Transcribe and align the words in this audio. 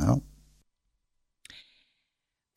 Ja. 0.00 0.18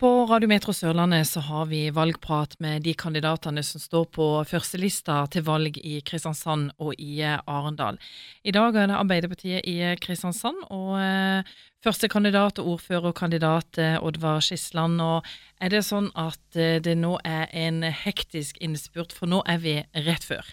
På 0.00 0.08
Radiometro 0.24 0.72
Sørlandet 0.72 1.26
så 1.28 1.42
har 1.44 1.66
vi 1.68 1.82
valgprat 1.92 2.54
med 2.64 2.86
de 2.86 2.94
kandidatene 2.96 3.60
som 3.60 3.82
står 3.82 4.06
på 4.16 4.28
førstelista 4.48 5.18
til 5.28 5.44
valg 5.44 5.76
i 5.76 5.98
Kristiansand 6.00 6.70
og 6.80 6.94
i 6.96 7.18
Arendal. 7.20 7.98
I 8.40 8.54
dag 8.56 8.78
er 8.80 8.88
det 8.88 8.96
Arbeiderpartiet 8.96 9.68
i 9.68 9.76
Kristiansand, 10.00 10.62
og 10.72 10.96
førstekandidat 10.96 11.68
første 11.84 12.08
kandidat 12.08 12.58
og 12.60 12.72
ordførerkandidat 12.74 13.78
eh, 13.78 13.98
Oddvar 14.00 14.40
Skisland. 14.40 15.00
Og 15.00 15.28
er 15.60 15.68
det 15.72 15.84
sånn 15.84 16.08
at 16.16 16.56
eh, 16.56 16.80
det 16.80 16.96
nå 16.96 17.18
er 17.24 17.52
en 17.52 17.82
hektisk 17.84 18.56
innspurt, 18.60 19.12
for 19.12 19.28
nå 19.28 19.42
er 19.44 19.60
vi 19.60 19.76
rett 20.08 20.24
før? 20.24 20.44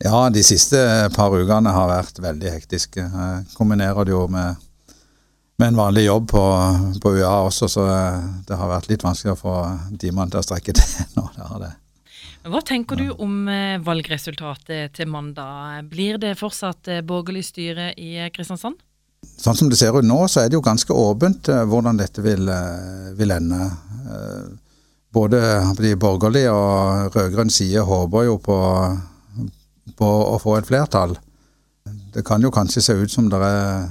Ja, 0.00 0.28
de 0.32 0.44
siste 0.44 0.76
par 1.16 1.32
ukene 1.32 1.72
har 1.72 1.88
vært 1.88 2.20
veldig 2.20 2.52
hektiske. 2.52 3.04
Jeg 3.04 3.48
kombinerer 3.56 4.04
det 4.04 4.12
jo 4.12 4.26
med 4.32 4.60
med 5.60 5.68
en 5.68 5.76
vanlig 5.76 6.04
jobb 6.04 6.30
på, 6.30 6.42
på, 7.02 7.12
UiA 7.12 7.34
også, 7.44 7.68
så 7.68 7.84
det 8.48 8.56
har 8.56 8.70
vært 8.70 8.88
litt 8.88 9.04
vanskelig 9.04 9.34
å 9.34 9.40
få 9.40 9.54
timene 10.00 10.32
til 10.32 10.40
å 10.40 10.46
strekke 10.46 10.74
til 10.76 11.04
nå. 11.18 11.26
det 11.36 11.48
har 11.52 11.64
det. 11.66 11.72
Hva 12.48 12.62
tenker 12.64 12.96
du 12.96 13.10
om 13.20 13.34
eh, 13.52 13.76
valgresultatet 13.84 14.94
til 14.96 15.10
mandag? 15.12 15.84
Blir 15.92 16.16
det 16.22 16.38
fortsatt 16.40 16.88
eh, 16.88 17.02
borgerlig 17.04 17.44
styre 17.50 17.90
i 18.00 18.14
Kristiansand? 18.32 18.80
Sånn 19.36 19.58
som 19.58 19.68
det 19.68 19.76
ser 19.76 19.92
ut 19.92 20.06
nå, 20.08 20.22
så 20.24 20.40
er 20.40 20.48
det 20.48 20.56
jo 20.56 20.64
ganske 20.64 20.96
åpent 20.96 21.52
eh, 21.52 21.66
hvordan 21.68 22.00
dette 22.00 22.24
vil, 22.24 22.48
vil 23.20 23.36
ende. 23.36 23.60
Både 25.12 25.42
de 25.76 25.92
borgerlige 26.00 26.54
og 26.54 27.12
rød-grønn 27.12 27.52
side 27.52 27.84
håper 27.84 28.30
jo 28.30 28.38
på, 28.40 28.58
på 30.00 30.08
å 30.08 30.38
få 30.40 30.56
et 30.56 30.70
flertall. 30.70 31.18
Det 32.14 32.24
kan 32.24 32.40
jo 32.40 32.54
kanskje 32.54 32.86
se 32.86 32.96
ut 32.96 33.12
som 33.12 33.28
det 33.28 33.44
er 33.44 33.90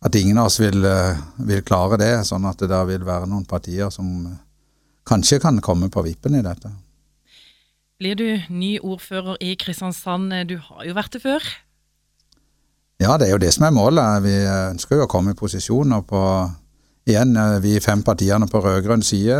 at 0.00 0.14
ingen 0.14 0.38
av 0.38 0.48
oss 0.48 0.60
vil, 0.60 0.84
eh, 0.84 1.18
vil, 1.36 1.62
klare 1.62 1.98
det, 2.00 2.12
sånn 2.28 2.46
at 2.48 2.60
det 2.62 2.70
da 2.72 2.84
vil 2.88 3.04
være 3.04 3.28
noen 3.28 3.44
partier 3.48 3.90
som 3.92 4.30
kanskje 5.08 5.40
kan 5.42 5.60
komme 5.60 5.90
på 5.92 6.04
vippen 6.06 6.38
i 6.38 6.44
dette. 6.44 6.72
Blir 8.00 8.16
du 8.16 8.28
ny 8.48 8.78
ordfører 8.80 9.36
i 9.44 9.56
Kristiansand? 9.60 10.32
Du 10.48 10.56
har 10.56 10.86
jo 10.88 10.96
vært 10.96 11.12
det 11.12 11.20
før? 11.20 11.44
Ja, 13.00 13.18
det 13.20 13.28
er 13.28 13.34
jo 13.34 13.42
det 13.42 13.52
som 13.52 13.66
er 13.66 13.76
målet. 13.76 14.24
Vi 14.24 14.32
ønsker 14.44 14.96
jo 14.96 15.04
å 15.04 15.10
komme 15.10 15.34
i 15.34 15.36
posisjon. 15.36 15.92
og 15.92 16.06
på, 16.08 16.22
igjen, 17.06 17.36
eh, 17.36 17.60
vi 17.60 17.78
fem 17.80 18.02
partiene 18.02 18.48
på 18.48 18.60
rød-grønn 18.60 19.04
side 19.04 19.36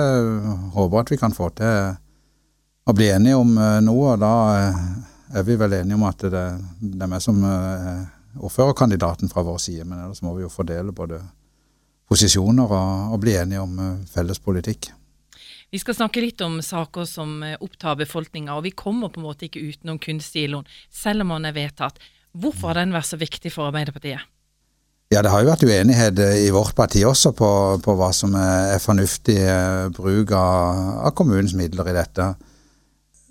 håper 0.76 1.00
at 1.00 1.10
vi 1.10 1.16
kan 1.16 1.32
få 1.32 1.48
til 1.56 1.96
å 2.84 2.92
bli 2.92 3.08
enige 3.08 3.36
om 3.36 3.56
eh, 3.56 3.80
noe. 3.80 4.12
og 4.12 4.20
Da 4.20 4.34
er 5.32 5.42
vi 5.42 5.56
vel 5.56 5.72
enige 5.72 5.96
om 5.96 6.04
at 6.04 6.18
det, 6.20 6.46
det 6.80 7.02
er 7.02 7.14
vi 7.14 7.20
som 7.20 7.44
ordførerkandidaten 8.38 9.30
fra 9.32 9.42
vår 9.46 9.58
side, 9.58 9.84
men 9.88 10.04
ellers 10.04 10.22
må 10.22 10.34
vi 10.36 10.44
jo 10.44 10.52
fordele 10.52 10.94
både 10.94 11.20
posisjoner 12.10 12.70
og, 12.70 13.12
og 13.14 13.20
bli 13.22 13.36
enige 13.38 13.62
om 13.62 13.78
eh, 13.78 14.00
felles 14.10 14.42
politikk. 14.42 14.90
Vi 15.70 15.78
skal 15.78 15.94
snakke 15.94 16.22
litt 16.22 16.42
om 16.42 16.58
saker 16.64 17.06
som 17.06 17.38
eh, 17.46 17.58
opptar 17.62 17.98
befolkninga, 18.00 18.56
og 18.56 18.66
vi 18.66 18.74
kommer 18.74 19.12
på 19.12 19.22
en 19.22 19.28
måte 19.28 19.46
ikke 19.46 19.62
utenom 19.62 20.00
kunstsiloen, 20.02 20.66
selv 20.90 21.26
om 21.26 21.36
den 21.36 21.50
er 21.50 21.56
vedtatt. 21.56 22.02
Hvorfor 22.34 22.72
har 22.72 22.82
den 22.82 22.94
vært 22.94 23.10
så 23.10 23.18
viktig 23.20 23.52
for 23.54 23.70
Arbeiderpartiet? 23.70 24.26
Ja, 25.10 25.22
Det 25.22 25.30
har 25.32 25.42
jo 25.42 25.50
vært 25.50 25.66
uenighet 25.66 26.18
eh, 26.22 26.44
i 26.46 26.52
vårt 26.54 26.74
parti 26.78 27.04
også 27.06 27.34
på, 27.38 27.50
på 27.82 27.96
hva 27.98 28.12
som 28.14 28.34
er 28.38 28.78
fornuftig 28.82 29.40
bruk 29.96 30.34
av, 30.34 31.06
av 31.06 31.14
kommunens 31.18 31.54
midler 31.58 31.90
i 31.90 31.98
dette. 31.98 32.32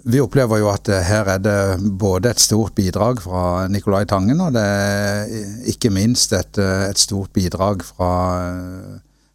Vi 0.08 0.20
opplever 0.24 0.62
jo 0.62 0.70
at 0.72 0.88
eh, 0.88 1.04
her 1.04 1.28
er 1.28 1.42
det 1.44 1.58
både 2.00 2.32
et 2.32 2.40
stort 2.40 2.72
bidrag 2.78 3.20
fra 3.24 3.68
Nicolai 3.68 4.06
Tangen, 4.08 4.40
og 4.40 4.54
det 4.56 4.64
er 4.64 5.34
ikke 5.68 5.92
minst 5.92 6.32
et, 6.38 6.60
eh, 6.62 6.86
et 6.88 7.00
stort 7.00 7.34
bidrag 7.36 7.84
fra, 7.84 8.14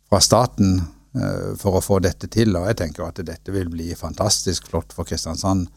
fra, 0.08 0.20
staten 0.24 0.78
eh, 0.80 1.50
for 1.60 1.76
å 1.76 1.84
få 1.84 2.00
dette 2.00 2.30
til. 2.32 2.56
Og 2.56 2.70
jeg 2.70 2.80
tenker 2.80 3.04
at 3.04 3.20
dette 3.20 3.52
vil 3.52 3.68
bli 3.68 3.90
fantastisk 3.98 4.70
flott 4.72 4.96
for 4.96 5.08
Kristiansand. 5.08 5.68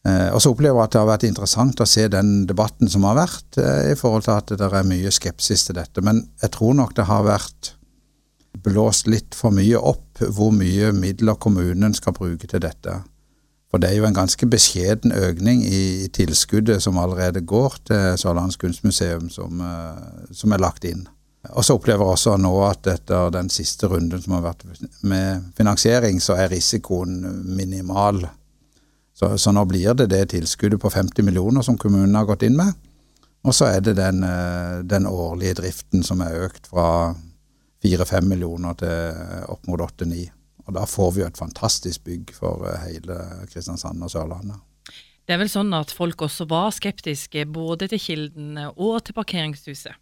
Og 0.00 0.38
så 0.40 0.48
opplever 0.48 0.78
jeg 0.78 0.88
at 0.88 0.92
det 0.94 1.00
har 1.02 1.08
vært 1.10 1.24
interessant 1.28 1.80
å 1.84 1.84
se 1.84 2.06
den 2.08 2.46
debatten 2.48 2.88
som 2.88 3.02
har 3.04 3.18
vært, 3.18 3.58
i 3.60 3.92
forhold 4.00 4.24
til 4.24 4.32
at 4.32 4.52
det 4.56 4.68
er 4.72 4.86
mye 4.88 5.10
skepsis 5.12 5.66
til 5.66 5.76
dette. 5.76 6.00
Men 6.00 6.22
jeg 6.40 6.54
tror 6.54 6.72
nok 6.78 6.94
det 6.96 7.04
har 7.04 7.26
vært 7.26 7.74
blåst 8.64 9.10
litt 9.12 9.36
for 9.36 9.52
mye 9.52 9.76
opp 9.76 10.22
hvor 10.24 10.56
mye 10.56 10.88
midler 10.96 11.36
kommunen 11.36 11.92
skal 11.92 12.16
bruke 12.16 12.48
til 12.48 12.64
dette. 12.64 12.96
For 13.70 13.78
det 13.78 13.92
er 13.92 14.00
jo 14.00 14.08
en 14.08 14.16
ganske 14.16 14.46
beskjeden 14.50 15.12
økning 15.14 15.62
i 15.62 16.08
tilskuddet 16.10 16.82
som 16.82 16.98
allerede 16.98 17.44
går 17.46 17.76
til 17.86 18.18
Sørlandets 18.18 18.58
kunstmuseum, 18.58 19.28
som, 19.30 19.60
eh, 19.62 20.26
som, 20.34 20.52
er 20.52 20.62
lagt 20.62 20.84
inn. 20.84 21.06
Og 21.54 21.64
så 21.64 21.76
opplever 21.78 22.04
jeg 22.04 22.16
også 22.16 22.36
nå 22.36 22.50
at 22.66 22.90
etter 22.90 23.30
den 23.32 23.48
siste 23.48 23.88
runden 23.88 24.20
som 24.20 24.34
har 24.36 24.48
vært 24.48 24.66
med 25.06 25.52
finansiering, 25.56 26.18
så 26.20 26.34
er 26.34 26.50
risikoen 26.50 27.22
minimal. 27.56 28.26
Så, 29.14 29.36
så 29.38 29.54
nå 29.54 29.64
blir 29.70 29.94
det 29.94 30.10
det 30.10 30.24
tilskuddet 30.34 30.82
på 30.82 30.90
50 30.90 31.24
millioner 31.24 31.62
som 31.62 31.78
kommunen 31.78 32.18
har 32.18 32.26
gått 32.28 32.42
inn 32.42 32.58
med. 32.58 32.74
Og 33.46 33.54
så 33.56 33.70
er 33.70 33.80
det 33.86 33.96
den, 33.96 34.24
eh, 34.26 34.82
den 34.82 35.06
årlige 35.06 35.60
driften 35.62 36.02
som 36.02 36.20
er 36.26 36.42
økt 36.42 36.66
fra 36.74 37.14
4-5 37.86 38.26
millioner 38.26 38.74
til 38.82 39.46
opp 39.48 39.70
mot 39.70 39.80
8-9. 39.80 40.26
Og 40.70 40.76
Da 40.78 40.86
får 40.86 41.14
vi 41.16 41.24
jo 41.24 41.26
et 41.26 41.38
fantastisk 41.38 42.04
bygg 42.06 42.30
for 42.36 42.62
eh, 42.70 42.84
hele 42.86 43.16
Kristiansand 43.50 44.02
og 44.06 44.12
Sørlandet. 44.12 44.62
Det 45.26 45.34
er 45.34 45.42
vel 45.42 45.50
sånn 45.50 45.74
at 45.76 45.92
folk 45.94 46.22
også 46.26 46.46
var 46.50 46.70
skeptiske 46.74 47.44
både 47.50 47.90
til 47.90 48.00
Kilden 48.02 48.56
og 48.70 49.02
til 49.06 49.14
parkeringshuset? 49.14 49.98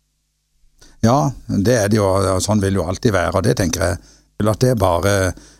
Ja, 1.05 1.31
det 1.49 1.75
er 1.75 1.91
det 1.91 1.99
jo, 1.99 2.07
sånn 2.45 2.63
vil 2.63 2.77
det 2.77 2.81
jo 2.81 2.87
alltid 2.89 3.13
være. 3.17 3.35
og 3.41 3.45
Det 3.45 3.57
tenker 3.59 3.85
jeg 3.85 3.99
at 4.39 4.61
det 4.63 4.71
er 4.71 4.79
bare, 4.79 5.15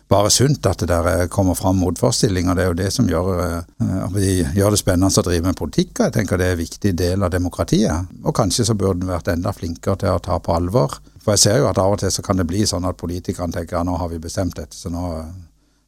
bare 0.09 0.31
sunt 0.33 0.65
at 0.65 0.81
det 0.81 0.89
der 0.89 1.27
kommer 1.29 1.53
fram 1.57 1.77
motforestillinger. 1.83 2.55
Det 2.57 2.63
er 2.63 2.71
jo 2.71 2.79
det 2.79 2.89
som 2.93 3.09
gjør, 3.09 3.29
uh, 3.77 4.17
gjør 4.55 4.73
det 4.73 4.81
spennende 4.81 5.11
å 5.11 5.25
drive 5.25 5.45
med 5.45 5.59
politikk. 5.59 5.93
og 5.99 6.07
Jeg 6.07 6.17
tenker 6.17 6.41
det 6.41 6.47
er 6.49 6.57
en 6.57 6.63
viktig 6.63 6.95
del 6.97 7.23
av 7.23 7.33
demokratiet. 7.33 8.09
Og 8.23 8.35
kanskje 8.35 8.65
så 8.65 8.77
burde 8.77 9.05
en 9.05 9.13
vært 9.13 9.29
enda 9.33 9.53
flinkere 9.53 10.01
til 10.01 10.17
å 10.17 10.23
ta 10.23 10.41
på 10.41 10.55
alvor 10.55 10.97
for 11.29 11.35
jeg 11.35 11.43
ser 11.43 11.59
jo 11.61 11.67
at 11.69 11.77
av 11.77 11.93
og 11.93 11.99
til 12.01 12.09
så 12.13 12.23
kan 12.25 12.39
det 12.39 12.47
bli 12.49 12.63
sånn 12.65 12.87
at 12.89 12.97
politikerne 12.97 13.53
tenker 13.53 13.77
ja, 13.77 13.83
nå 13.85 13.97
har 13.99 14.09
vi 14.09 14.21
bestemt 14.23 14.55
dette, 14.57 14.73
så 14.73 14.89
nå, 14.89 15.03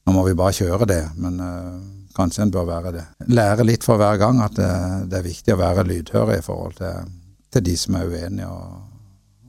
nå 0.05 0.13
må 0.13 0.25
vi 0.27 0.35
bare 0.37 0.53
kjøre 0.53 0.87
det. 0.89 1.01
Men 1.17 1.39
uh, 1.41 1.79
kanskje 2.13 2.45
en 2.45 2.53
bør 2.53 2.67
være 2.67 2.91
det. 2.97 3.05
Lære 3.31 3.65
litt 3.65 3.87
for 3.87 3.97
hver 4.01 4.19
gang 4.21 4.43
at 4.45 4.53
det, 4.59 4.69
det 5.09 5.17
er 5.17 5.25
viktig 5.25 5.55
å 5.55 5.61
være 5.63 5.87
lydhør 5.87 6.35
i 6.35 6.43
forhold 6.45 6.77
til, 6.77 7.09
til 7.49 7.65
de 7.65 7.77
som 7.79 7.97
er 7.97 8.11
uenige 8.11 8.51
og, 8.51 8.90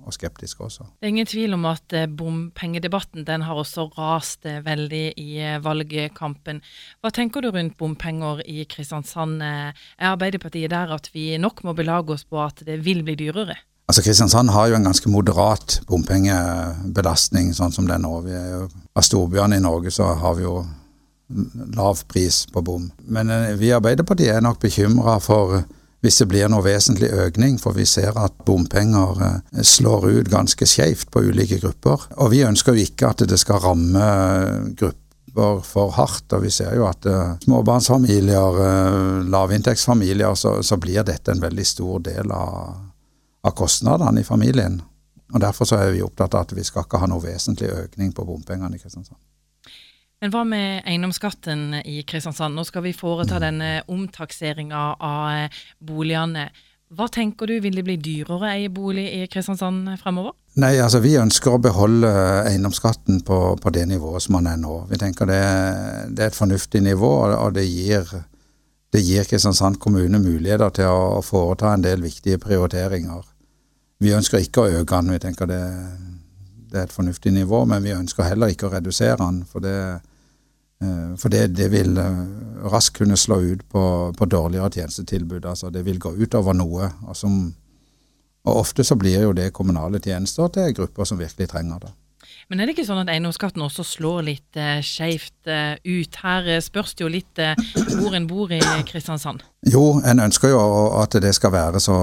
og 0.06 0.14
skeptiske 0.16 0.64
også. 0.64 0.86
Det 1.00 1.08
er 1.08 1.14
ingen 1.14 1.28
tvil 1.28 1.56
om 1.56 1.66
at 1.70 1.96
eh, 1.96 2.08
bompengedebatten 2.10 3.26
den 3.28 3.46
har 3.46 3.58
også 3.58 3.88
rast 3.96 4.46
eh, 4.48 4.62
veldig 4.64 5.04
i 5.20 5.30
valgkampen. 5.62 6.62
Hva 7.00 7.12
tenker 7.14 7.44
du 7.44 7.50
rundt 7.52 7.76
bompenger 7.80 8.42
i 8.46 8.66
Kristiansand? 8.68 9.42
Er 9.42 10.12
Arbeiderpartiet 10.12 10.72
der 10.72 10.94
at 10.94 11.10
vi 11.14 11.32
nok 11.38 11.64
må 11.66 11.76
belage 11.78 12.16
oss 12.16 12.24
på 12.28 12.40
at 12.42 12.64
det 12.66 12.80
vil 12.84 13.04
bli 13.06 13.16
dyrere? 13.18 13.58
Altså 13.90 14.02
Kristiansand 14.02 14.50
har 14.54 14.70
jo 14.70 14.76
en 14.78 14.86
ganske 14.86 15.10
moderat 15.10 15.80
bompengebelastning 15.88 17.50
sånn 17.56 17.74
som 17.74 17.88
det 17.88 17.98
er 17.98 18.04
nå. 18.04 18.12
Vi 18.24 18.36
er 18.36 18.46
jo, 18.54 18.68
av 18.96 19.04
storbyene 19.04 19.58
i 19.58 19.64
Norge 19.64 19.90
så 19.92 20.14
har 20.20 20.38
vi 20.38 20.46
jo 20.46 20.62
lav 21.76 22.02
pris 22.08 22.44
på 22.52 22.62
bom. 22.64 22.90
Men 23.04 23.30
eh, 23.30 23.54
vi 23.58 23.70
i 23.70 23.76
Arbeiderpartiet 23.76 24.36
er 24.36 24.44
nok 24.44 24.60
bekymra 24.62 25.18
for 25.22 25.62
hvis 26.02 26.18
det 26.18 26.28
blir 26.32 26.50
noe 26.50 26.64
vesentlig 26.66 27.12
økning, 27.14 27.60
for 27.62 27.76
vi 27.78 27.86
ser 27.86 28.16
at 28.18 28.34
bompenger 28.46 29.22
eh, 29.22 29.62
slår 29.62 30.08
ut 30.10 30.32
ganske 30.32 30.66
skjevt 30.66 31.12
på 31.14 31.22
ulike 31.30 31.60
grupper. 31.62 32.08
Og 32.18 32.32
vi 32.34 32.42
ønsker 32.46 32.74
jo 32.74 32.86
ikke 32.88 33.12
at 33.14 33.22
det 33.30 33.38
skal 33.38 33.62
ramme 33.62 34.06
grupper 34.74 35.62
for 35.64 35.94
hardt. 35.96 36.26
Og 36.34 36.42
vi 36.42 36.50
ser 36.52 36.74
jo 36.76 36.84
at 36.84 37.06
uh, 37.08 37.38
småbarnsfamilier, 37.46 38.58
lavinntektsfamilier, 39.32 40.34
så, 40.36 40.58
så, 40.66 40.76
blir 40.76 41.06
dette 41.08 41.32
en 41.32 41.40
veldig 41.40 41.64
stor 41.64 42.02
del 42.04 42.34
av 42.34 42.82
av 43.42 43.50
kostnadene 43.50 44.20
i 44.20 44.24
familien. 44.24 44.82
Og 45.32 45.40
Derfor 45.40 45.64
så 45.64 45.80
er 45.80 45.92
vi 45.94 46.02
opptatt 46.04 46.34
av 46.34 46.46
at 46.46 46.56
vi 46.56 46.64
skal 46.64 46.84
ikke 46.86 47.00
ha 47.02 47.08
noe 47.10 47.24
vesentlig 47.24 47.70
økning 47.72 48.12
på 48.14 48.24
bompengene 48.28 48.76
i 48.76 48.82
Kristiansand. 48.82 49.18
Men 50.22 50.30
hva 50.30 50.44
med 50.46 50.84
eiendomsskatten 50.86 51.80
i 51.82 52.04
Kristiansand? 52.06 52.54
Nå 52.54 52.62
skal 52.62 52.84
vi 52.84 52.92
foreta 52.94 53.40
denne 53.42 53.80
omtakseringa 53.90 54.82
av 55.02 55.22
eh, 55.34 55.62
boligene. 55.82 56.44
Hva 56.94 57.08
tenker 57.10 57.50
du, 57.50 57.56
vil 57.64 57.74
det 57.74 57.82
bli 57.82 57.96
dyrere 57.98 58.36
å 58.38 58.50
eie 58.52 58.70
bolig 58.70 59.08
i 59.16 59.24
Kristiansand 59.32 59.90
fremover? 59.98 60.36
Nei, 60.62 60.76
altså 60.78 61.00
Vi 61.02 61.16
ønsker 61.18 61.56
å 61.56 61.62
beholde 61.64 62.12
eiendomsskatten 62.46 63.24
på, 63.26 63.38
på 63.58 63.72
det 63.74 63.86
nivået 63.90 64.22
som 64.22 64.38
den 64.38 64.50
er 64.52 64.60
nå. 64.62 64.76
Vi 64.92 65.00
tenker 65.00 65.26
det, 65.26 65.40
det 66.14 66.28
er 66.28 66.30
et 66.30 66.38
fornuftig 66.38 66.84
nivå, 66.86 67.10
og 67.32 67.56
det 67.58 67.66
gir 67.66 68.06
det 68.92 69.00
gir 69.00 69.24
Kristiansand 69.24 69.80
kommune 69.80 70.20
muligheter 70.20 70.70
til 70.76 70.92
å 70.92 71.20
foreta 71.24 71.72
en 71.72 71.82
del 71.82 72.02
viktige 72.04 72.38
prioriteringer. 72.38 73.24
Vi 74.04 74.12
ønsker 74.12 74.44
ikke 74.44 74.66
å 74.66 74.80
øke 74.82 74.98
den, 75.00 75.14
vi 75.16 75.22
tenker 75.22 75.48
det, 75.48 75.62
det, 76.68 76.76
er 76.76 76.84
et 76.84 76.92
fornuftig 76.92 77.32
nivå, 77.32 77.64
men 77.66 77.82
vi 77.82 77.94
ønsker 77.96 78.28
heller 78.28 78.52
ikke 78.52 78.68
å 78.68 78.74
redusere 78.74 79.16
den. 79.22 79.38
For 79.48 79.64
det, 79.64 79.78
for 81.18 81.32
det, 81.32 81.46
det 81.56 81.68
vil 81.72 81.98
eh, 81.98 82.20
raskt 82.72 82.98
kunne 82.98 83.16
slå 83.16 83.40
ut 83.40 83.64
på, 83.68 83.84
på, 84.18 84.26
dårligere 84.26 84.70
tjenestetilbud. 84.70 85.46
altså 85.46 85.70
Det 85.70 85.84
vil 85.86 85.98
gå 85.98 86.14
utover 86.16 86.56
noe. 86.58 86.90
og 87.06 87.16
som, 87.16 87.54
Og 88.44 88.56
ofte 88.56 88.84
så 88.84 88.96
blir 88.96 89.22
jo 89.22 89.32
det 89.32 89.52
kommunale 89.52 90.00
tjenester 90.00 90.48
til 90.48 90.74
grupper 90.74 91.04
som 91.04 91.18
virkelig 91.18 91.48
trenger 91.48 91.78
det. 91.86 91.92
Men 92.50 92.60
er 92.60 92.66
det 92.66 92.74
ikke 92.74 92.86
sånn 92.86 93.00
at 93.04 93.10
eiendomsskatten 93.12 93.62
også 93.64 93.84
slår 93.86 94.24
litt 94.26 94.58
eh, 94.60 94.80
skeivt 94.84 95.48
eh, 95.48 95.78
ut? 95.78 96.18
Her 96.20 96.48
eh, 96.56 96.62
spørs 96.64 96.94
det 96.98 97.04
jo 97.04 97.10
litt 97.12 97.40
eh, 97.40 97.54
hvor 97.96 98.16
en 98.16 98.26
bor 98.28 98.52
i 98.52 98.60
Kristiansand. 98.88 99.44
Jo, 99.72 100.00
en 100.04 100.20
ønsker 100.20 100.52
jo 100.52 100.60
at 101.00 101.16
det 101.22 101.32
skal 101.36 101.54
være 101.54 101.80
så, 101.80 101.96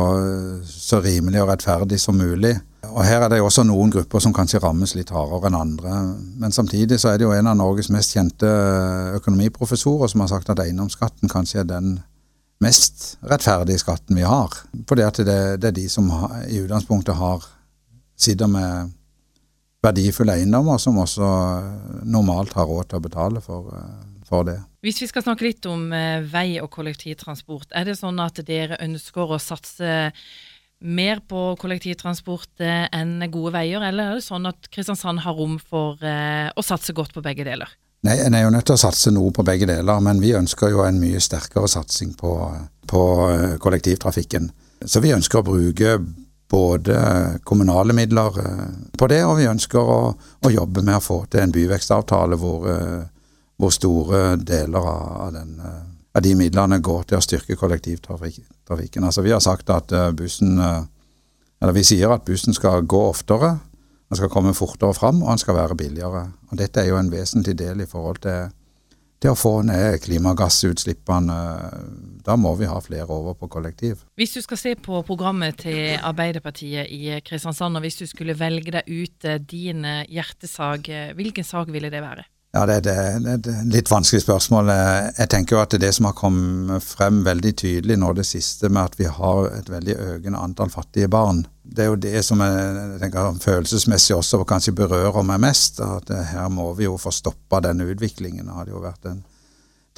så, 0.65 1.01
rimelig 1.03 1.43
og 1.43 1.51
rettferdig 1.51 1.99
som 2.01 2.17
mulig. 2.17 2.55
Og 2.93 3.03
Her 3.05 3.23
er 3.25 3.31
det 3.31 3.39
jo 3.39 3.47
også 3.47 3.63
noen 3.67 3.91
grupper 3.93 4.21
som 4.23 4.33
kanskje 4.35 4.61
rammes 4.63 4.95
litt 4.97 5.11
hardere 5.13 5.49
enn 5.49 5.57
andre. 5.57 5.97
Men 6.41 6.55
samtidig 6.55 6.99
så 7.01 7.13
er 7.13 7.19
det 7.19 7.27
jo 7.27 7.33
en 7.35 7.49
av 7.51 7.57
Norges 7.59 7.91
mest 7.93 8.15
kjente 8.15 8.49
økonomiprofessorer 9.19 10.11
som 10.11 10.23
har 10.23 10.31
sagt 10.31 10.51
at 10.51 10.61
eiendomsskatten 10.63 11.31
kanskje 11.31 11.63
er 11.63 11.69
den 11.69 11.99
mest 12.63 13.17
rettferdige 13.23 13.79
skatten 13.81 14.19
vi 14.19 14.27
har. 14.27 14.55
Fordi 14.89 15.05
at 15.05 15.21
det, 15.23 15.39
det 15.61 15.71
er 15.71 15.77
de 15.77 15.87
som 15.91 16.09
har, 16.11 16.41
i 16.49 16.59
utgangspunktet 16.63 17.15
har 17.19 17.45
sitter 18.19 18.51
med 18.51 18.95
verdifulle 19.83 20.35
eiendommer 20.35 20.79
som 20.81 20.97
også 20.99 21.27
normalt 22.03 22.53
har 22.57 22.67
råd 22.67 22.89
til 22.89 22.99
å 22.99 23.05
betale 23.05 23.43
for, 23.43 23.69
for 24.27 24.47
det. 24.47 24.57
Hvis 24.83 24.99
vi 25.03 25.07
skal 25.11 25.23
snakke 25.23 25.47
litt 25.47 25.65
om 25.71 25.89
eh, 25.95 26.19
vei 26.27 26.59
og 26.63 26.69
kollektivtransport, 26.73 27.71
er 27.75 27.87
det 27.87 27.95
sånn 27.99 28.19
at 28.23 28.41
dere 28.47 28.79
ønsker 28.83 29.35
å 29.35 29.39
satse 29.39 30.11
mer 30.79 31.19
på 31.27 31.43
kollektivtransport 31.59 32.63
eh, 32.63 32.87
enn 32.95 33.19
gode 33.31 33.53
veier, 33.57 33.83
eller 33.83 34.11
er 34.13 34.19
det 34.19 34.25
sånn 34.25 34.47
at 34.49 34.69
Kristiansand 34.71 35.23
har 35.25 35.37
rom 35.37 35.57
for 35.59 35.99
å 35.99 36.63
satse 36.65 36.95
godt 36.95 37.13
på 37.15 37.23
begge 37.25 37.47
deler? 37.47 37.71
Nei, 38.07 38.15
En 38.23 38.33
er 38.33 38.45
jo 38.45 38.53
nødt 38.53 38.63
til 38.69 38.77
å 38.77 38.79
satse 38.79 39.11
noe 39.11 39.33
på 39.35 39.43
begge 39.43 39.67
deler, 39.67 39.99
men 39.99 40.21
vi 40.23 40.31
ønsker 40.37 40.71
jo 40.71 40.85
en 40.85 41.01
mye 41.01 41.19
sterkere 41.19 41.67
satsing 41.67 42.13
på, 42.15 42.31
på 42.87 43.03
kollektivtrafikken. 43.59 44.47
Så 44.87 45.01
vi 45.03 45.11
ønsker 45.11 45.41
å 45.41 45.47
bruke 45.49 45.97
både 46.49 47.39
kommunale 47.43 47.93
midler 47.93 48.39
eh, 48.39 48.67
på 48.97 49.07
det, 49.07 49.21
og 49.25 49.37
vi 49.37 49.47
ønsker 49.49 49.79
å, 49.79 50.01
å 50.45 50.51
jobbe 50.51 50.81
med 50.81 50.97
å 50.97 51.03
få 51.03 51.21
til 51.29 51.43
en 51.43 51.53
byvekstavtale 51.53 52.39
hvor, 52.41 52.65
eh, 52.73 53.01
hvor 53.59 53.73
store 53.75 54.23
deler 54.41 54.89
av, 54.89 55.33
den, 55.35 55.53
eh, 56.19 56.21
av, 56.21 56.25
de 56.25 56.35
midlene 56.35 56.81
går 56.83 57.07
til 57.09 57.17
å 57.17 57.23
styrke 57.23 57.57
kollektivtrafikken. 57.59 59.07
Altså 59.07 59.23
Vi 59.25 59.33
har 59.33 59.41
sagt 59.43 59.69
at 59.69 59.93
bussen 60.15 60.59
Eller 61.61 61.73
vi 61.75 61.83
sier 61.83 62.11
at 62.13 62.23
bussen 62.23 62.53
skal 62.53 62.85
gå 62.87 62.99
oftere, 63.09 63.57
den 64.09 64.15
skal 64.15 64.29
komme 64.31 64.53
fortere 64.55 64.93
fram, 64.93 65.23
og 65.23 65.29
den 65.29 65.41
skal 65.41 65.57
være 65.57 65.75
billigere. 65.75 66.31
Og 66.51 66.57
Dette 66.57 66.79
er 66.79 66.87
jo 66.87 66.95
en 66.95 67.11
vesentlig 67.11 67.57
del 67.59 67.81
i 67.81 67.85
forhold 67.85 68.21
til 68.23 68.47
til 69.19 69.33
å 69.33 69.37
få 69.37 69.53
ned 69.67 69.99
klimagassutslippene. 70.03 71.37
Da 72.23 72.35
må 72.39 72.53
vi 72.59 72.69
ha 72.69 72.79
flere 72.83 73.11
over 73.11 73.35
på 73.39 73.49
kollektiv. 73.51 74.05
Hvis 74.19 74.37
du 74.37 74.41
skal 74.45 74.59
se 74.61 74.75
på 74.79 75.01
programmet 75.07 75.59
til 75.65 75.97
Arbeiderpartiet 75.97 76.91
i 76.93 77.19
Kristiansand, 77.25 77.79
og 77.79 77.83
hvis 77.83 77.99
du 77.99 78.05
skulle 78.07 78.37
velge 78.39 78.77
deg 78.77 78.87
ut 78.87 79.27
eh, 79.27 79.41
din 79.43 79.83
eh, 79.87 80.05
hjertesak, 80.07 80.89
eh, 80.89 81.11
hvilken 81.17 81.47
sak 81.47 81.71
ville 81.73 81.91
det 81.91 82.03
være? 82.03 82.27
Ja, 82.51 82.63
det, 82.65 82.79
det, 82.87 82.93
det, 83.21 83.29
er 83.29 83.59
et 83.61 83.69
litt 83.69 83.91
vanskelig 83.91 84.23
spørsmål. 84.23 84.71
Jeg 84.73 85.29
tenker 85.29 85.55
jo 85.55 85.61
at 85.61 85.75
det 85.77 85.91
som 85.93 86.07
har 86.09 86.15
kommet 86.17 86.81
frem 86.81 87.21
veldig 87.25 87.51
tydelig 87.61 87.97
nå 88.01 88.09
det 88.17 88.25
siste, 88.25 88.71
med 88.73 88.89
at 88.89 88.97
vi 88.97 89.05
har 89.05 89.51
et 89.53 89.69
veldig 89.69 89.97
økende 90.15 90.41
antall 90.41 90.71
fattige 90.73 91.11
barn, 91.13 91.43
det 91.61 91.85
er 91.85 91.91
jo 91.91 91.99
det 92.01 92.23
som 92.25 92.41
jeg 92.41 92.97
tenker 93.03 93.37
følelsesmessig 93.43 94.15
også 94.15 94.41
og 94.41 94.47
kanskje 94.49 94.73
berører 94.79 95.21
meg 95.21 95.43
mest. 95.45 95.77
At 95.85 96.09
her 96.09 96.49
må 96.49 96.71
vi 96.73 96.87
jo 96.87 96.97
få 96.97 97.13
stoppa 97.13 97.61
denne 97.61 97.85
utviklingen. 97.91 98.49
Det 98.49 98.57
hadde 98.57 98.73
jo 98.73 98.81
vært 98.81 99.05
en 99.11 99.21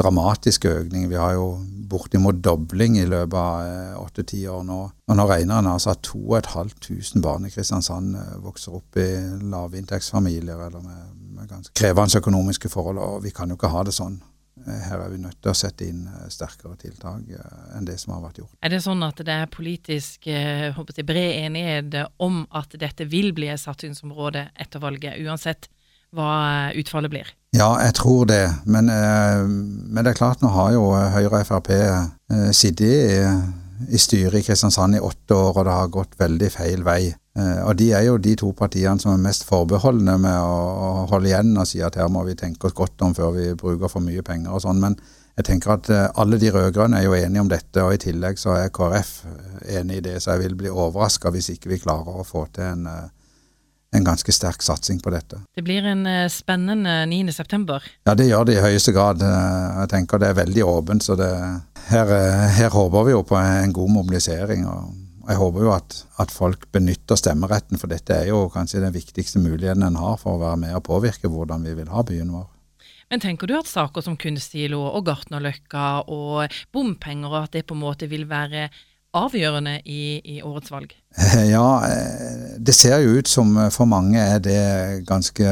dramatisk 0.02 0.66
økning. 0.66 1.08
Vi 1.08 1.20
har 1.20 1.38
jo 1.38 1.54
bortimot 1.92 2.44
dobling 2.44 2.98
i 3.00 3.08
løpet 3.08 3.38
av 3.38 3.64
eh, 3.64 3.98
åtte-ti 4.02 4.44
år 4.50 4.64
nå. 4.68 4.82
Og 5.08 5.18
nå 5.18 5.26
regner 5.30 5.62
en 5.62 5.72
altså 5.74 5.94
at 5.94 6.04
2500 6.08 7.24
barn 7.24 7.48
i 7.48 7.52
Kristiansand 7.54 8.16
eh, 8.20 8.38
vokser 8.44 8.76
opp 8.76 9.00
i 9.00 9.10
lavinntektsfamilier 9.52 10.68
eller 10.68 10.84
med 10.84 11.21
ganske 11.50 11.74
krevende 11.78 12.22
økonomiske 12.22 12.70
forhold. 12.70 13.00
Og 13.02 13.24
vi 13.24 13.34
kan 13.36 13.50
jo 13.50 13.58
ikke 13.60 13.72
ha 13.74 13.84
det 13.88 13.96
sånn. 13.96 14.20
Eh, 14.68 14.82
her 14.90 15.00
er 15.00 15.10
vi 15.10 15.20
nødt 15.22 15.40
til 15.42 15.52
å 15.52 15.58
sette 15.58 15.88
inn 15.88 16.04
eh, 16.10 16.26
sterkere 16.30 16.76
tiltak 16.80 17.30
eh, 17.34 17.60
enn 17.78 17.88
det 17.88 17.98
som 18.02 18.14
har 18.16 18.24
vært 18.26 18.42
gjort. 18.42 18.54
Er 18.62 18.74
det 18.74 18.82
sånn 18.84 19.02
at 19.06 19.22
det 19.26 19.38
er 19.44 19.52
politisk 19.52 20.28
jeg, 20.30 21.06
bred 21.08 21.38
enighet 21.48 21.96
om 22.22 22.44
at 22.58 22.76
dette 22.80 23.08
vil 23.10 23.32
bli 23.38 23.50
et 23.52 23.62
satsingsområde 23.62 24.50
etter 24.60 24.84
valget, 24.84 25.18
uansett 25.24 25.72
hva 26.12 26.72
utfallet 26.76 27.14
blir? 27.14 27.32
Ja, 27.56 27.72
jeg 27.80 27.96
tror 27.96 28.28
det. 28.28 28.44
Men, 28.68 28.92
men 28.92 30.04
det 30.04 30.12
er 30.12 30.18
klart, 30.20 30.44
nå 30.44 30.52
har 30.52 30.74
jo 30.76 30.90
Høyre 30.92 31.40
og 31.40 31.48
Frp 31.48 31.70
sittet 32.56 32.84
i, 32.84 33.22
i 33.96 34.00
styret 34.00 34.42
i 34.42 34.44
Kristiansand 34.44 35.00
i 35.00 35.04
åtte 35.04 35.36
år, 35.36 35.56
og 35.56 35.68
det 35.68 35.76
har 35.78 35.94
gått 35.96 36.20
veldig 36.20 36.50
feil 36.52 36.84
vei. 36.84 37.14
Eh, 37.40 37.62
og 37.64 37.78
de 37.80 37.92
er 37.96 38.04
jo 38.10 38.18
de 38.20 38.34
to 38.40 38.52
partiene 38.58 39.00
som 39.00 39.14
er 39.14 39.24
mest 39.24 39.46
forbeholdne 39.48 40.18
med 40.20 40.36
å, 40.36 41.06
holde 41.12 41.30
igjen 41.32 41.56
og 41.56 41.68
si 41.70 41.80
at 41.84 41.96
her 42.00 42.10
må 42.12 42.26
vi 42.28 42.36
tenke 42.40 42.68
oss 42.68 42.76
godt 42.76 43.02
om 43.08 43.16
før 43.16 43.32
vi 43.38 43.48
bruker 43.56 43.92
for 43.92 44.04
mye 44.04 44.24
penger 44.26 44.52
og 44.52 44.64
sånn. 44.66 44.82
Men 44.84 44.98
jeg 45.40 45.48
tenker 45.48 45.78
at 45.78 45.88
eh, 45.94 46.10
alle 46.20 46.40
de 46.42 46.52
rød-grønne 46.52 47.00
er 47.00 47.08
jo 47.08 47.16
enige 47.16 47.46
om 47.46 47.52
dette, 47.52 47.86
og 47.86 47.96
i 47.96 48.02
tillegg 48.04 48.40
så 48.42 48.58
er 48.60 48.74
KrF 48.76 49.14
enig 49.80 50.02
i 50.02 50.06
det. 50.10 50.20
Så 50.20 50.36
jeg 50.36 50.44
vil 50.44 50.60
bli 50.60 50.72
overraska 50.72 51.32
hvis 51.32 51.54
ikke 51.56 51.72
vi 51.72 51.82
klarer 51.84 52.20
å 52.20 52.28
få 52.28 52.44
til 52.52 52.68
en, 52.68 52.84
eh, 52.92 53.38
en 53.96 54.08
ganske 54.08 54.36
sterk 54.36 54.64
satsing 54.64 55.00
på 55.04 55.12
dette. 55.16 55.40
Det 55.56 55.64
blir 55.68 55.88
en 55.88 56.04
spennende 56.32 57.06
9. 57.12 57.32
september. 57.36 57.84
Ja, 58.08 58.16
det 58.16 58.28
gjør 58.28 58.48
det 58.48 58.58
i 58.60 58.64
høyeste 58.64 58.92
grad. 58.96 59.24
Jeg 59.24 59.92
tenker 59.92 60.20
det 60.20 60.30
er 60.32 60.38
veldig 60.38 60.64
åpent, 60.68 61.04
så 61.04 61.18
det, 61.20 61.32
her, 61.92 62.12
her 62.56 62.72
håper 62.72 63.08
vi 63.08 63.16
jo 63.16 63.24
på 63.28 63.40
en 63.40 63.76
god 63.76 63.96
mobilisering. 64.00 64.64
og 64.68 65.11
jeg 65.28 65.38
håper 65.40 65.66
jo 65.66 65.74
at, 65.76 65.98
at, 66.22 66.32
folk 66.34 66.66
benytter 66.74 67.20
stemmeretten, 67.20 67.80
for 67.82 67.92
dette 67.92 68.16
er 68.16 68.32
jo 68.32 68.48
kanskje 68.54 68.84
den 68.84 68.96
viktigste 68.96 69.42
muligheten 69.44 69.86
en 69.86 70.00
har 70.00 70.18
for 70.22 70.38
å 70.38 70.42
være 70.42 70.62
med 70.64 70.78
og 70.78 70.86
påvirke 70.88 71.32
hvordan 71.32 71.66
vi 71.68 71.76
vil 71.78 71.92
ha 71.94 72.04
byen 72.08 72.34
vår. 72.34 72.48
Men 73.12 73.20
tenker 73.20 73.50
du 73.50 73.58
at 73.58 73.68
saker 73.68 74.06
som 74.06 74.16
Kunstsilo 74.20 74.80
og 74.88 75.04
Gartnerløkka 75.10 75.88
og 76.08 76.54
bompenger, 76.72 77.42
at 77.42 77.58
det 77.58 77.66
på 77.68 77.76
en 77.76 77.84
måte 77.84 78.08
vil 78.12 78.24
være 78.30 78.70
avgjørende 79.18 79.82
i, 79.84 80.22
i, 80.24 80.38
årets 80.42 80.72
valg? 80.72 80.94
Ja, 81.54 81.66
eh, 81.88 82.56
det 82.58 82.76
ser 82.78 83.02
jo 83.04 83.20
ut 83.20 83.28
som 83.28 83.58
for 83.76 83.90
mange 83.90 84.22
er 84.22 84.40
det 84.40 84.62
ganske 85.10 85.50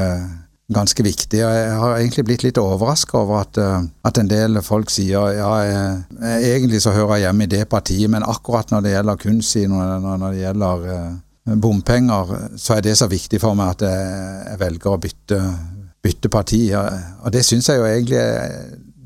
ganske 0.73 1.03
viktig. 1.03 1.41
og 1.45 1.53
Jeg 1.53 1.77
har 1.81 1.95
egentlig 1.97 2.25
blitt 2.25 2.43
litt 2.45 2.59
overraska 2.61 3.17
over 3.17 3.41
at, 3.41 3.57
eh, 3.57 3.87
at, 4.05 4.17
en 4.17 4.29
del 4.29 4.61
folk 4.65 4.91
sier 4.93 5.31
ja, 5.33 5.49
jeg, 5.65 6.51
egentlig 6.53 6.81
så 6.83 6.93
hører 6.93 7.15
jeg 7.15 7.27
hjemme 7.27 7.47
i 7.47 7.53
det 7.55 7.63
partiet, 7.69 8.09
men 8.09 8.23
akkurat 8.27 8.71
når 8.71 8.85
det 8.85 8.93
gjelder 8.93 9.23
kunstkino, 9.23 9.81
når, 9.81 10.17
når 10.21 10.35
det 10.35 10.43
gjelder 10.43 10.85
uh, 10.89 11.55
bompenger, 11.57 12.35
så 12.57 12.77
er 12.77 12.85
det 12.85 12.97
så 12.97 13.09
viktig 13.09 13.41
for 13.41 13.57
meg 13.57 13.73
at 13.73 13.87
jeg, 13.87 14.13
jeg 14.51 14.61
velger 14.61 14.93
å 14.93 15.01
bytte, 15.01 15.41
bytte 16.03 16.29
parti. 16.29 16.61
Og 16.75 17.33
det 17.33 17.43
syns 17.45 17.71
jeg 17.71 17.81
jo 17.81 17.89
egentlig 17.89 18.23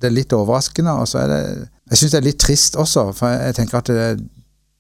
det 0.03 0.10
er 0.10 0.17
litt 0.17 0.36
overraskende. 0.36 1.00
og 1.00 1.08
så 1.08 1.24
er 1.24 1.27
det, 1.32 1.70
Jeg 1.91 1.98
syns 1.98 2.12
det 2.12 2.17
er 2.17 2.27
litt 2.27 2.39
trist 2.43 2.75
også, 2.75 3.12
for 3.15 3.32
jeg 3.32 3.55
tenker 3.55 3.79
at 3.79 3.88
det, 3.88 4.29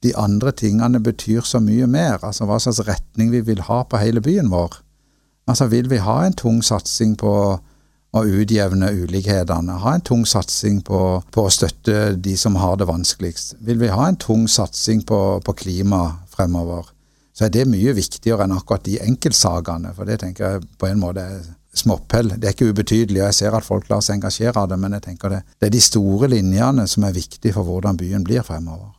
de 0.03 0.11
andre 0.19 0.51
tingene 0.51 0.99
betyr 0.99 1.45
så 1.47 1.61
mye 1.63 1.87
mer. 1.87 2.19
Altså 2.23 2.43
hva 2.43 2.59
slags 2.59 2.83
retning 2.83 3.31
vi 3.31 3.39
vil 3.39 3.63
ha 3.69 3.83
på 3.87 4.01
hele 4.01 4.19
byen 4.21 4.51
vår. 4.51 4.82
Altså 5.49 5.67
vil 5.71 5.89
vi 5.91 5.99
ha 6.03 6.21
en 6.25 6.35
tung 6.39 6.61
satsing 6.63 7.17
på 7.19 7.33
å 8.13 8.21
utjevne 8.29 8.91
ulikhetene, 8.93 9.79
ha 9.81 9.95
en 9.97 10.03
tung 10.05 10.23
satsing 10.29 10.83
på, 10.85 10.99
på, 11.33 11.45
å 11.47 11.53
støtte 11.53 12.13
de 12.13 12.35
som 12.37 12.59
har 12.61 12.77
det 12.77 12.87
vanskeligst. 12.87 13.55
Vil 13.65 13.81
vi 13.81 13.89
ha 13.89 14.05
en 14.07 14.19
tung 14.21 14.45
satsing 14.47 15.01
på, 15.09 15.19
på 15.43 15.55
klima 15.57 16.03
fremover, 16.29 16.91
så 17.33 17.47
er 17.47 17.55
det 17.55 17.65
mye 17.65 17.95
viktigere 17.97 18.45
enn 18.45 18.53
akkurat 18.53 18.85
de 18.85 18.99
enkeltsakene. 19.01 19.95
For 19.97 20.05
det 20.05 20.19
tenker 20.21 20.45
jeg 20.45 20.67
på 20.77 20.91
en 20.91 21.01
måte 21.01 21.25
er 21.25 21.41
småpell. 21.73 22.35
Det 22.37 22.47
er 22.47 22.53
ikke 22.53 22.69
ubetydelig, 22.69 23.23
og 23.23 23.31
jeg 23.31 23.39
ser 23.39 23.57
at 23.57 23.65
folk 23.65 23.89
lar 23.89 24.03
seg 24.05 24.19
engasjere 24.19 24.61
av 24.61 24.69
det, 24.69 24.77
men 24.77 24.93
jeg 24.99 25.07
tenker 25.07 25.33
det, 25.33 25.41
det 25.57 25.71
er 25.71 25.73
de 25.73 25.81
store 25.81 26.29
linjene 26.29 26.85
som 26.89 27.07
er 27.07 27.15
viktige 27.17 27.55
for 27.55 27.65
hvordan 27.65 27.97
byen 27.97 28.25
blir 28.27 28.45
fremover. 28.45 28.91